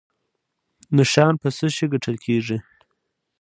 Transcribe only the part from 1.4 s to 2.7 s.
په څه شي ګټل کیږي؟